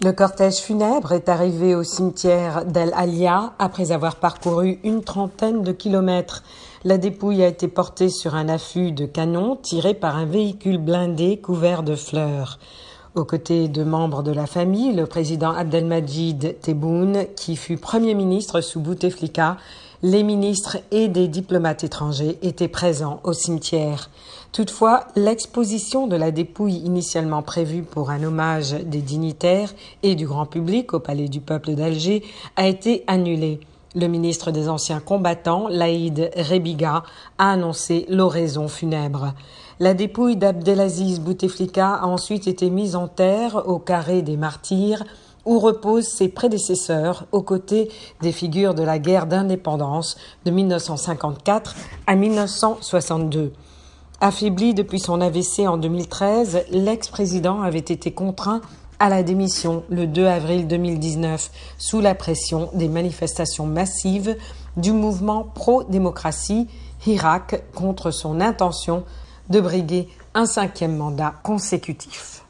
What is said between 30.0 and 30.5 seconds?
et du grand